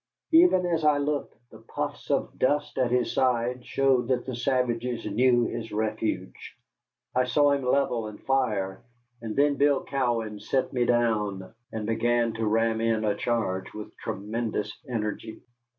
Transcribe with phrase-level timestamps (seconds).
[0.31, 5.05] Even as I looked the puffs of dust at his side showed that the savages
[5.05, 6.57] knew his refuge.
[7.13, 8.81] I saw him level and fire,
[9.21, 13.95] and then Bill Cowan set me down and began to ram in a charge with
[13.97, 15.43] tremendous energy.